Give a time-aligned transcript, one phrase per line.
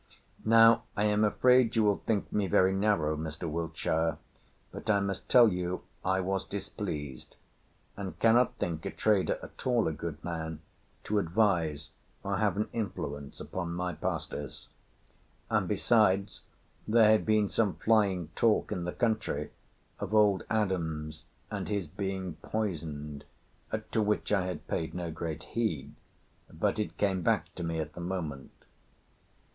[0.45, 3.47] Now, I am afraid you will think me very narrow, Mr.
[3.47, 4.17] Wiltshire,
[4.71, 7.35] but I must tell you I was displeased,
[7.95, 10.61] and cannot think a trader at all a good man
[11.03, 11.91] to advise
[12.23, 14.69] or have an influence upon my pastors.
[15.51, 16.41] And, besides,
[16.87, 19.51] there had been some flying talk in the country
[19.99, 23.23] of old Adams and his being poisoned,
[23.91, 25.93] to which I had paid no great heed;
[26.51, 28.49] but it came back to me at the moment.